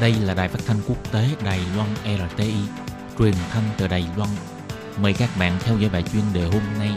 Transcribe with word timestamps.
Đây 0.00 0.14
là 0.24 0.34
đài 0.34 0.48
phát 0.48 0.58
thanh 0.66 0.76
quốc 0.88 1.12
tế 1.12 1.28
Đài 1.44 1.60
Loan 1.76 1.88
RTI, 2.04 2.54
truyền 3.18 3.34
thanh 3.50 3.64
từ 3.78 3.88
Đài 3.88 4.06
Loan. 4.16 4.30
Mời 5.02 5.12
các 5.18 5.30
bạn 5.38 5.52
theo 5.60 5.78
dõi 5.78 5.90
bài 5.92 6.04
chuyên 6.12 6.22
đề 6.34 6.42
hôm 6.42 6.62
nay. 6.78 6.90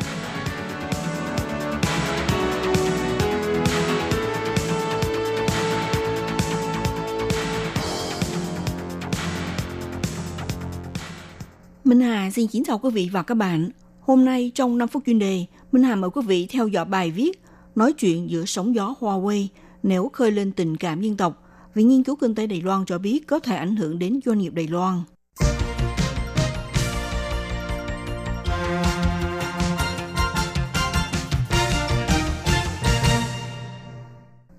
Minh 11.84 12.02
Hà 12.02 12.32
xin 12.32 12.48
kính 12.48 12.64
chào 12.64 12.80
quý 12.80 12.90
vị 12.90 13.10
và 13.14 13.24
các 13.24 13.36
bạn. 13.36 13.70
Hôm 14.02 14.26
nay 14.26 14.52
trong 14.56 14.78
5 14.78 14.88
phút 14.88 15.04
chuyên 15.06 15.20
đề, 15.20 15.46
Minh 15.72 15.84
Hà 15.84 15.96
mời 15.96 16.10
quý 16.10 16.22
vị 16.28 16.48
theo 16.52 16.68
dõi 16.68 16.86
bài 16.86 17.12
viết 17.12 17.42
Nói 17.76 17.94
chuyện 17.94 18.30
giữa 18.30 18.46
sóng 18.46 18.76
gió 18.76 18.96
Huawei 19.00 19.48
nếu 19.84 20.10
khơi 20.14 20.32
lên 20.32 20.52
tình 20.52 20.78
cảm 20.78 21.02
dân 21.02 21.18
tộc. 21.18 21.41
Viện 21.74 21.88
nghiên 21.88 22.04
cứu 22.04 22.16
kinh 22.16 22.36
tế 22.36 22.48
Đài 22.48 22.62
Loan 22.62 22.86
cho 22.86 22.98
biết 22.98 23.28
có 23.28 23.40
thể 23.40 23.56
ảnh 23.56 23.76
hưởng 23.76 24.00
đến 24.00 24.20
doanh 24.26 24.38
nghiệp 24.38 24.54
Đài 24.54 24.68
Loan. 24.68 25.02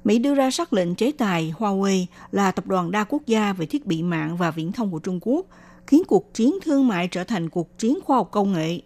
Mỹ 0.05 0.19
đưa 0.19 0.35
ra 0.35 0.51
sắc 0.51 0.73
lệnh 0.73 0.95
chế 0.95 1.13
tài 1.13 1.55
Huawei 1.59 2.07
là 2.31 2.51
tập 2.51 2.67
đoàn 2.67 2.91
đa 2.91 3.05
quốc 3.05 3.23
gia 3.27 3.53
về 3.53 3.67
thiết 3.67 3.87
bị 3.87 4.03
mạng 4.03 4.37
và 4.37 4.51
viễn 4.51 4.73
thông 4.73 4.91
của 4.91 4.99
Trung 4.99 5.19
Quốc, 5.23 5.47
khiến 5.87 6.03
cuộc 6.07 6.35
chiến 6.35 6.55
thương 6.63 6.89
mại 6.89 7.09
trở 7.09 7.25
thành 7.25 7.49
cuộc 7.49 7.79
chiến 7.79 7.99
khoa 8.05 8.17
học 8.17 8.29
công 8.31 8.53
nghệ. 8.53 8.81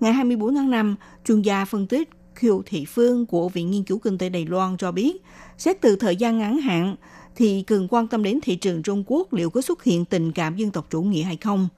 Ngày 0.00 0.12
24 0.12 0.54
tháng 0.54 0.70
5, 0.70 0.96
chuyên 1.24 1.42
gia 1.42 1.64
phân 1.64 1.86
tích 1.86 2.08
Kiều 2.40 2.62
Thị 2.66 2.84
Phương 2.84 3.26
của 3.26 3.48
Viện 3.48 3.70
Nghiên 3.70 3.84
cứu 3.84 3.98
Kinh 3.98 4.18
tế 4.18 4.28
Đài 4.28 4.46
Loan 4.46 4.76
cho 4.76 4.92
biết, 4.92 5.22
xét 5.58 5.80
từ 5.80 5.96
thời 5.96 6.16
gian 6.16 6.38
ngắn 6.38 6.58
hạn, 6.58 6.96
thì 7.36 7.62
cần 7.62 7.88
quan 7.90 8.08
tâm 8.08 8.22
đến 8.22 8.38
thị 8.42 8.56
trường 8.56 8.82
Trung 8.82 9.04
Quốc 9.06 9.32
liệu 9.32 9.50
có 9.50 9.60
xuất 9.60 9.84
hiện 9.84 10.04
tình 10.04 10.32
cảm 10.32 10.56
dân 10.56 10.70
tộc 10.70 10.86
chủ 10.90 11.02
nghĩa 11.02 11.22
hay 11.22 11.36
không, 11.36 11.68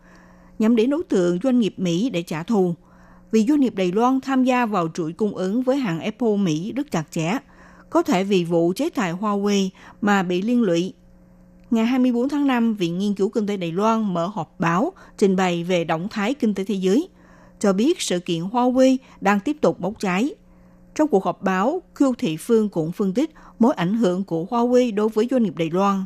nhắm 0.58 0.76
đến 0.76 0.90
đối 0.90 1.02
tượng 1.02 1.38
doanh 1.42 1.60
nghiệp 1.60 1.74
Mỹ 1.76 2.10
để 2.10 2.22
trả 2.22 2.42
thù. 2.42 2.74
Vì 3.32 3.46
doanh 3.48 3.60
nghiệp 3.60 3.74
Đài 3.74 3.92
Loan 3.92 4.20
tham 4.20 4.44
gia 4.44 4.66
vào 4.66 4.88
chuỗi 4.94 5.12
cung 5.12 5.34
ứng 5.36 5.62
với 5.62 5.76
hãng 5.76 6.00
Apple 6.00 6.36
Mỹ 6.36 6.72
rất 6.76 6.90
chặt 6.90 7.04
chẽ, 7.10 7.38
có 7.90 8.02
thể 8.02 8.24
vì 8.24 8.44
vụ 8.44 8.72
chế 8.76 8.90
tài 8.90 9.12
Huawei 9.12 9.68
mà 10.00 10.22
bị 10.22 10.42
liên 10.42 10.62
lụy. 10.62 10.92
Ngày 11.70 11.86
24 11.86 12.28
tháng 12.28 12.46
5, 12.46 12.74
Viện 12.74 12.98
Nghiên 12.98 13.14
cứu 13.14 13.28
Kinh 13.28 13.46
tế 13.46 13.56
Đài 13.56 13.72
Loan 13.72 14.14
mở 14.14 14.26
họp 14.26 14.60
báo 14.60 14.92
trình 15.18 15.36
bày 15.36 15.64
về 15.64 15.84
động 15.84 16.08
thái 16.10 16.34
kinh 16.34 16.54
tế 16.54 16.64
thế 16.64 16.74
giới, 16.74 17.08
cho 17.58 17.72
biết 17.72 18.00
sự 18.00 18.20
kiện 18.20 18.42
Huawei 18.42 18.96
đang 19.20 19.40
tiếp 19.40 19.56
tục 19.60 19.80
bốc 19.80 19.94
cháy. 19.98 20.34
Trong 20.94 21.08
cuộc 21.08 21.24
họp 21.24 21.42
báo, 21.42 21.82
Khưu 21.94 22.14
Thị 22.14 22.36
Phương 22.36 22.68
cũng 22.68 22.92
phân 22.92 23.14
tích 23.14 23.30
mối 23.58 23.74
ảnh 23.74 23.94
hưởng 23.94 24.24
của 24.24 24.46
Huawei 24.50 24.94
đối 24.94 25.08
với 25.08 25.28
doanh 25.30 25.42
nghiệp 25.42 25.56
Đài 25.56 25.70
Loan. 25.70 26.04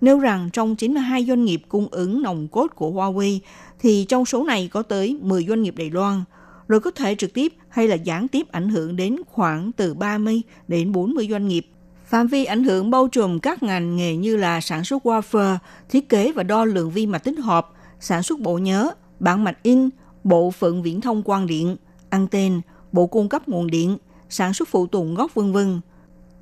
Nêu 0.00 0.18
rằng 0.18 0.50
trong 0.52 0.76
92 0.76 1.24
doanh 1.24 1.44
nghiệp 1.44 1.62
cung 1.68 1.88
ứng 1.90 2.22
nòng 2.22 2.48
cốt 2.48 2.66
của 2.74 2.90
Huawei, 2.90 3.38
thì 3.78 4.06
trong 4.08 4.24
số 4.24 4.44
này 4.44 4.68
có 4.72 4.82
tới 4.82 5.18
10 5.22 5.44
doanh 5.44 5.62
nghiệp 5.62 5.74
Đài 5.76 5.90
Loan, 5.90 6.24
rồi 6.68 6.80
có 6.80 6.90
thể 6.90 7.14
trực 7.14 7.34
tiếp 7.34 7.52
hay 7.68 7.88
là 7.88 7.94
gián 7.94 8.28
tiếp 8.28 8.46
ảnh 8.52 8.68
hưởng 8.68 8.96
đến 8.96 9.16
khoảng 9.26 9.72
từ 9.72 9.94
30 9.94 10.42
đến 10.68 10.92
40 10.92 11.28
doanh 11.30 11.48
nghiệp. 11.48 11.66
Phạm 12.06 12.26
vi 12.26 12.44
ảnh 12.44 12.64
hưởng 12.64 12.90
bao 12.90 13.08
trùm 13.08 13.38
các 13.38 13.62
ngành 13.62 13.96
nghề 13.96 14.16
như 14.16 14.36
là 14.36 14.60
sản 14.60 14.84
xuất 14.84 15.06
wafer, 15.06 15.56
thiết 15.88 16.08
kế 16.08 16.32
và 16.32 16.42
đo 16.42 16.64
lượng 16.64 16.90
vi 16.90 17.06
mạch 17.06 17.24
tích 17.24 17.38
hợp, 17.38 17.68
sản 18.00 18.22
xuất 18.22 18.40
bộ 18.40 18.58
nhớ, 18.58 18.90
bản 19.20 19.44
mạch 19.44 19.62
in, 19.62 19.88
bộ 20.24 20.50
phận 20.50 20.82
viễn 20.82 21.00
thông 21.00 21.22
quang 21.22 21.46
điện, 21.46 21.76
anten, 22.10 22.60
bộ 22.92 23.06
cung 23.06 23.28
cấp 23.28 23.48
nguồn 23.48 23.66
điện, 23.66 23.98
sản 24.28 24.54
xuất 24.54 24.68
phụ 24.68 24.86
tùng 24.86 25.14
gốc 25.14 25.34
vân 25.34 25.52
vân. 25.52 25.80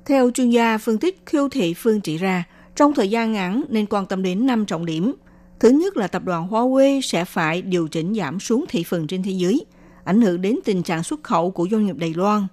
Theo 0.05 0.31
chuyên 0.31 0.49
gia 0.49 0.77
phân 0.77 0.97
tích 0.97 1.21
Khiêu 1.25 1.49
Thị 1.49 1.73
Phương 1.73 2.01
chỉ 2.01 2.17
ra, 2.17 2.43
trong 2.75 2.93
thời 2.93 3.09
gian 3.09 3.33
ngắn 3.33 3.63
nên 3.69 3.85
quan 3.85 4.05
tâm 4.05 4.23
đến 4.23 4.45
5 4.45 4.65
trọng 4.65 4.85
điểm. 4.85 5.13
Thứ 5.59 5.69
nhất 5.69 5.97
là 5.97 6.07
tập 6.07 6.23
đoàn 6.25 6.47
Huawei 6.47 7.01
sẽ 7.01 7.25
phải 7.25 7.61
điều 7.61 7.87
chỉnh 7.87 8.15
giảm 8.15 8.39
xuống 8.39 8.65
thị 8.69 8.83
phần 8.83 9.07
trên 9.07 9.23
thế 9.23 9.31
giới, 9.31 9.65
ảnh 10.03 10.21
hưởng 10.21 10.41
đến 10.41 10.59
tình 10.65 10.83
trạng 10.83 11.03
xuất 11.03 11.23
khẩu 11.23 11.51
của 11.51 11.67
doanh 11.71 11.85
nghiệp 11.85 11.95
Đài 11.97 12.13
Loan. 12.13 12.47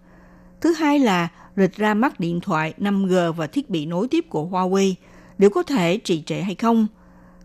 Thứ 0.60 0.72
hai 0.72 0.98
là 0.98 1.28
rịch 1.56 1.76
ra 1.76 1.94
mắt 1.94 2.20
điện 2.20 2.40
thoại 2.40 2.74
5G 2.78 3.32
và 3.32 3.46
thiết 3.46 3.70
bị 3.70 3.86
nối 3.86 4.08
tiếp 4.08 4.24
của 4.28 4.48
Huawei, 4.50 4.94
liệu 5.38 5.50
có 5.50 5.62
thể 5.62 5.98
trì 6.04 6.22
trệ 6.22 6.40
hay 6.40 6.54
không? 6.54 6.86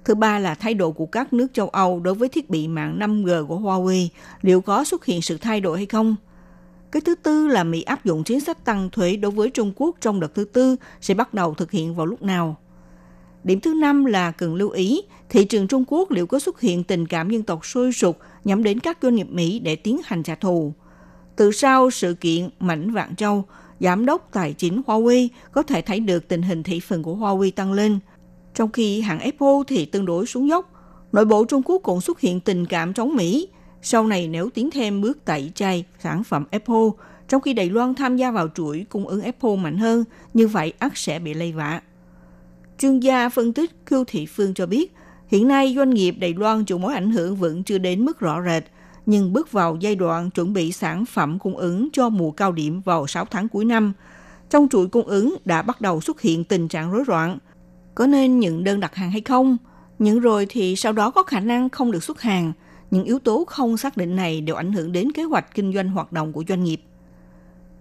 Thứ 0.05 0.15
ba 0.15 0.39
là 0.39 0.55
thái 0.55 0.73
độ 0.73 0.91
của 0.91 1.05
các 1.05 1.33
nước 1.33 1.47
châu 1.53 1.69
Âu 1.69 1.99
đối 1.99 2.13
với 2.13 2.29
thiết 2.29 2.49
bị 2.49 2.67
mạng 2.67 2.99
5G 2.99 3.45
của 3.45 3.59
Huawei, 3.59 4.07
liệu 4.41 4.61
có 4.61 4.83
xuất 4.83 5.05
hiện 5.05 5.21
sự 5.21 5.37
thay 5.37 5.61
đổi 5.61 5.77
hay 5.77 5.85
không? 5.85 6.15
Cái 6.91 7.01
thứ 7.01 7.15
tư 7.15 7.47
là 7.47 7.63
Mỹ 7.63 7.81
áp 7.81 8.05
dụng 8.05 8.23
chính 8.23 8.39
sách 8.39 8.65
tăng 8.65 8.89
thuế 8.89 9.15
đối 9.15 9.31
với 9.31 9.49
Trung 9.49 9.73
Quốc 9.75 9.95
trong 10.01 10.19
đợt 10.19 10.35
thứ 10.35 10.43
tư 10.43 10.75
sẽ 11.01 11.13
bắt 11.13 11.33
đầu 11.33 11.53
thực 11.53 11.71
hiện 11.71 11.95
vào 11.95 12.05
lúc 12.05 12.21
nào. 12.21 12.57
Điểm 13.43 13.59
thứ 13.59 13.73
năm 13.73 14.05
là 14.05 14.31
cần 14.31 14.55
lưu 14.55 14.69
ý 14.69 15.01
thị 15.29 15.45
trường 15.45 15.67
Trung 15.67 15.83
Quốc 15.87 16.11
liệu 16.11 16.27
có 16.27 16.39
xuất 16.39 16.59
hiện 16.59 16.83
tình 16.83 17.07
cảm 17.07 17.29
dân 17.29 17.43
tộc 17.43 17.65
sôi 17.65 17.93
sục 17.93 18.19
nhắm 18.43 18.63
đến 18.63 18.79
các 18.79 18.97
doanh 19.01 19.15
nghiệp 19.15 19.27
Mỹ 19.29 19.59
để 19.59 19.75
tiến 19.75 19.99
hành 20.03 20.23
trả 20.23 20.35
thù. 20.35 20.73
Từ 21.35 21.51
sau 21.51 21.89
sự 21.91 22.13
kiện 22.13 22.49
Mảnh 22.59 22.91
Vạn 22.91 23.15
Châu, 23.15 23.45
giám 23.79 24.05
đốc 24.05 24.29
tài 24.31 24.53
chính 24.53 24.81
Huawei 24.87 25.27
có 25.51 25.63
thể 25.63 25.81
thấy 25.81 25.99
được 25.99 26.27
tình 26.27 26.41
hình 26.41 26.63
thị 26.63 26.79
phần 26.79 27.03
của 27.03 27.15
Huawei 27.15 27.51
tăng 27.51 27.73
lên, 27.73 27.99
trong 28.55 28.71
khi 28.71 29.01
hãng 29.01 29.19
Apple 29.19 29.57
thì 29.67 29.85
tương 29.85 30.05
đối 30.05 30.25
xuống 30.25 30.49
dốc. 30.49 30.71
Nội 31.11 31.25
bộ 31.25 31.45
Trung 31.45 31.61
Quốc 31.65 31.79
cũng 31.83 32.01
xuất 32.01 32.19
hiện 32.19 32.39
tình 32.39 32.65
cảm 32.65 32.93
chống 32.93 33.15
Mỹ, 33.15 33.47
sau 33.81 34.07
này 34.07 34.27
nếu 34.27 34.49
tiến 34.49 34.71
thêm 34.71 35.01
bước 35.01 35.25
tẩy 35.25 35.51
chay 35.55 35.85
sản 35.99 36.23
phẩm 36.23 36.45
Apple, 36.51 36.89
trong 37.27 37.41
khi 37.41 37.53
Đài 37.53 37.69
Loan 37.69 37.95
tham 37.95 38.17
gia 38.17 38.31
vào 38.31 38.47
chuỗi 38.55 38.85
cung 38.89 39.07
ứng 39.07 39.21
Apple 39.21 39.55
mạnh 39.55 39.77
hơn, 39.77 40.03
như 40.33 40.47
vậy 40.47 40.73
ắt 40.79 40.91
sẽ 40.95 41.19
bị 41.19 41.33
lây 41.33 41.51
vạ. 41.51 41.81
Chuyên 42.79 42.99
gia 42.99 43.29
phân 43.29 43.53
tích 43.53 43.71
Khưu 43.85 44.03
Thị 44.07 44.25
Phương 44.25 44.53
cho 44.53 44.65
biết, 44.65 44.93
hiện 45.27 45.47
nay 45.47 45.73
doanh 45.77 45.89
nghiệp 45.89 46.15
Đài 46.19 46.33
Loan 46.33 46.65
chịu 46.65 46.77
mối 46.77 46.93
ảnh 46.93 47.11
hưởng 47.11 47.35
vẫn 47.35 47.63
chưa 47.63 47.77
đến 47.77 48.05
mức 48.05 48.19
rõ 48.19 48.41
rệt, 48.45 48.63
nhưng 49.05 49.33
bước 49.33 49.51
vào 49.51 49.77
giai 49.79 49.95
đoạn 49.95 50.29
chuẩn 50.29 50.53
bị 50.53 50.71
sản 50.71 51.05
phẩm 51.05 51.39
cung 51.39 51.57
ứng 51.57 51.89
cho 51.93 52.09
mùa 52.09 52.31
cao 52.31 52.51
điểm 52.51 52.81
vào 52.81 53.07
6 53.07 53.25
tháng 53.25 53.49
cuối 53.49 53.65
năm. 53.65 53.93
Trong 54.49 54.67
chuỗi 54.71 54.87
cung 54.87 55.07
ứng 55.07 55.35
đã 55.45 55.61
bắt 55.61 55.81
đầu 55.81 56.01
xuất 56.01 56.21
hiện 56.21 56.43
tình 56.43 56.67
trạng 56.67 56.91
rối 56.91 57.03
loạn. 57.07 57.37
Có 57.95 58.07
nên 58.07 58.39
nhận 58.39 58.63
đơn 58.63 58.79
đặt 58.79 58.95
hàng 58.95 59.11
hay 59.11 59.21
không? 59.21 59.57
Nhận 59.99 60.19
rồi 60.19 60.45
thì 60.49 60.75
sau 60.75 60.93
đó 60.93 61.11
có 61.11 61.23
khả 61.23 61.39
năng 61.39 61.69
không 61.69 61.91
được 61.91 62.03
xuất 62.03 62.21
hàng– 62.21 62.53
những 62.91 63.03
yếu 63.03 63.19
tố 63.19 63.45
không 63.47 63.77
xác 63.77 63.97
định 63.97 64.15
này 64.15 64.41
đều 64.41 64.55
ảnh 64.55 64.73
hưởng 64.73 64.91
đến 64.91 65.11
kế 65.11 65.23
hoạch 65.23 65.55
kinh 65.55 65.73
doanh 65.73 65.89
hoạt 65.89 66.11
động 66.11 66.33
của 66.33 66.43
doanh 66.47 66.63
nghiệp. 66.63 66.81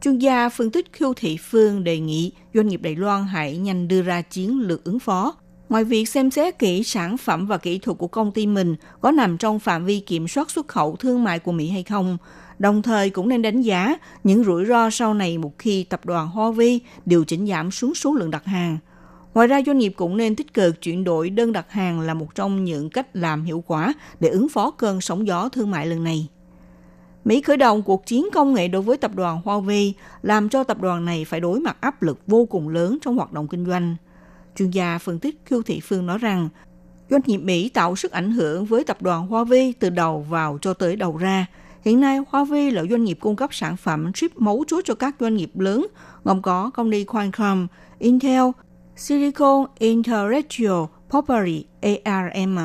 Chuyên 0.00 0.18
gia 0.18 0.48
phân 0.48 0.70
tích 0.70 0.92
Khiêu 0.92 1.14
Thị 1.14 1.36
Phương 1.40 1.84
đề 1.84 2.00
nghị 2.00 2.32
doanh 2.54 2.68
nghiệp 2.68 2.82
Đài 2.82 2.96
Loan 2.96 3.24
hãy 3.24 3.56
nhanh 3.56 3.88
đưa 3.88 4.02
ra 4.02 4.22
chiến 4.22 4.60
lược 4.60 4.84
ứng 4.84 4.98
phó. 4.98 5.34
Ngoài 5.68 5.84
việc 5.84 6.08
xem 6.08 6.30
xét 6.30 6.58
kỹ 6.58 6.82
sản 6.82 7.16
phẩm 7.16 7.46
và 7.46 7.58
kỹ 7.58 7.78
thuật 7.78 7.98
của 7.98 8.08
công 8.08 8.32
ty 8.32 8.46
mình 8.46 8.76
có 9.00 9.10
nằm 9.10 9.38
trong 9.38 9.58
phạm 9.58 9.84
vi 9.84 10.00
kiểm 10.00 10.28
soát 10.28 10.50
xuất 10.50 10.68
khẩu 10.68 10.96
thương 10.96 11.24
mại 11.24 11.38
của 11.38 11.52
Mỹ 11.52 11.68
hay 11.68 11.82
không, 11.82 12.18
đồng 12.58 12.82
thời 12.82 13.10
cũng 13.10 13.28
nên 13.28 13.42
đánh 13.42 13.62
giá 13.62 13.96
những 14.24 14.44
rủi 14.44 14.64
ro 14.64 14.90
sau 14.90 15.14
này 15.14 15.38
một 15.38 15.58
khi 15.58 15.84
tập 15.84 16.04
đoàn 16.04 16.28
Huawei 16.34 16.78
điều 17.06 17.24
chỉnh 17.24 17.46
giảm 17.46 17.70
xuống 17.70 17.94
số 17.94 18.14
lượng 18.14 18.30
đặt 18.30 18.44
hàng. 18.44 18.78
Ngoài 19.34 19.48
ra, 19.48 19.60
doanh 19.66 19.78
nghiệp 19.78 19.92
cũng 19.96 20.16
nên 20.16 20.36
tích 20.36 20.54
cực 20.54 20.82
chuyển 20.82 21.04
đổi 21.04 21.30
đơn 21.30 21.52
đặt 21.52 21.70
hàng 21.70 22.00
là 22.00 22.14
một 22.14 22.34
trong 22.34 22.64
những 22.64 22.90
cách 22.90 23.06
làm 23.16 23.44
hiệu 23.44 23.64
quả 23.66 23.94
để 24.20 24.28
ứng 24.28 24.48
phó 24.48 24.70
cơn 24.70 25.00
sóng 25.00 25.26
gió 25.26 25.48
thương 25.48 25.70
mại 25.70 25.86
lần 25.86 26.04
này. 26.04 26.28
Mỹ 27.24 27.42
khởi 27.42 27.56
động 27.56 27.82
cuộc 27.82 28.06
chiến 28.06 28.28
công 28.32 28.54
nghệ 28.54 28.68
đối 28.68 28.82
với 28.82 28.96
tập 28.96 29.10
đoàn 29.14 29.40
Huawei, 29.44 29.92
làm 30.22 30.48
cho 30.48 30.64
tập 30.64 30.80
đoàn 30.80 31.04
này 31.04 31.24
phải 31.24 31.40
đối 31.40 31.60
mặt 31.60 31.76
áp 31.80 32.02
lực 32.02 32.18
vô 32.26 32.44
cùng 32.44 32.68
lớn 32.68 32.98
trong 33.02 33.16
hoạt 33.16 33.32
động 33.32 33.48
kinh 33.48 33.66
doanh. 33.66 33.96
Chuyên 34.56 34.70
gia 34.70 34.98
phân 34.98 35.18
tích 35.18 35.40
Khưu 35.46 35.62
Thị 35.62 35.80
Phương 35.80 36.06
nói 36.06 36.18
rằng, 36.18 36.48
doanh 37.10 37.20
nghiệp 37.26 37.38
Mỹ 37.38 37.68
tạo 37.68 37.96
sức 37.96 38.12
ảnh 38.12 38.30
hưởng 38.30 38.64
với 38.64 38.84
tập 38.84 39.02
đoàn 39.02 39.28
Huawei 39.28 39.72
từ 39.78 39.90
đầu 39.90 40.26
vào 40.30 40.58
cho 40.60 40.74
tới 40.74 40.96
đầu 40.96 41.16
ra. 41.16 41.46
Hiện 41.84 42.00
nay, 42.00 42.18
Huawei 42.30 42.74
là 42.74 42.82
doanh 42.90 43.04
nghiệp 43.04 43.18
cung 43.20 43.36
cấp 43.36 43.54
sản 43.54 43.76
phẩm 43.76 44.12
chip 44.12 44.40
mấu 44.40 44.64
chốt 44.66 44.80
cho 44.84 44.94
các 44.94 45.16
doanh 45.20 45.36
nghiệp 45.36 45.50
lớn, 45.58 45.86
gồm 46.24 46.42
có 46.42 46.70
công 46.70 46.90
ty 46.90 47.04
Qualcomm, 47.04 47.66
Intel, 47.98 48.42
Silicon 48.98 49.66
Intellectual 49.78 50.84
Property 51.10 51.64
ARM, 52.04 52.58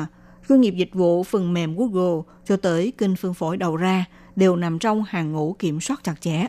doanh 0.48 0.60
nghiệp 0.60 0.74
dịch 0.76 0.94
vụ 0.94 1.24
phần 1.24 1.54
mềm 1.54 1.76
Google 1.76 2.22
cho 2.46 2.56
tới 2.56 2.92
kênh 2.98 3.16
phân 3.16 3.34
phối 3.34 3.56
đầu 3.56 3.76
ra 3.76 4.04
đều 4.36 4.56
nằm 4.56 4.78
trong 4.78 5.04
hàng 5.08 5.32
ngũ 5.32 5.56
kiểm 5.58 5.80
soát 5.80 6.04
chặt 6.04 6.20
chẽ. 6.20 6.46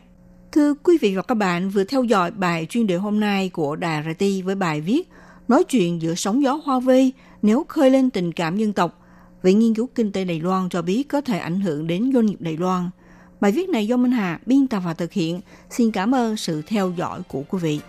Thưa 0.51 0.73
quý 0.73 0.97
vị 1.01 1.15
và 1.15 1.21
các 1.21 1.35
bạn 1.35 1.69
vừa 1.69 1.83
theo 1.83 2.03
dõi 2.03 2.31
bài 2.31 2.67
chuyên 2.69 2.87
đề 2.87 2.95
hôm 2.95 3.19
nay 3.19 3.49
của 3.49 3.75
Đài 3.75 4.03
RT 4.03 4.25
với 4.45 4.55
bài 4.55 4.81
viết 4.81 5.09
Nói 5.47 5.63
chuyện 5.63 6.01
giữa 6.01 6.15
sóng 6.15 6.43
gió 6.43 6.59
Hoa 6.63 6.79
Vây 6.79 7.13
nếu 7.41 7.65
khơi 7.67 7.89
lên 7.89 8.09
tình 8.09 8.31
cảm 8.31 8.57
dân 8.57 8.73
tộc. 8.73 9.01
Viện 9.43 9.59
nghiên 9.59 9.73
cứu 9.73 9.89
kinh 9.95 10.11
tế 10.11 10.25
Đài 10.25 10.39
Loan 10.39 10.69
cho 10.69 10.81
biết 10.81 11.03
có 11.03 11.21
thể 11.21 11.37
ảnh 11.39 11.59
hưởng 11.59 11.87
đến 11.87 12.11
doanh 12.13 12.25
nghiệp 12.25 12.37
Đài 12.39 12.57
Loan. 12.57 12.89
Bài 13.39 13.51
viết 13.51 13.69
này 13.69 13.87
do 13.87 13.97
Minh 13.97 14.11
Hà 14.11 14.39
biên 14.45 14.67
tập 14.67 14.81
và 14.85 14.93
thực 14.93 15.11
hiện. 15.11 15.41
Xin 15.69 15.91
cảm 15.91 16.15
ơn 16.15 16.37
sự 16.37 16.61
theo 16.67 16.91
dõi 16.97 17.21
của 17.27 17.43
quý 17.49 17.59
vị. 17.61 17.79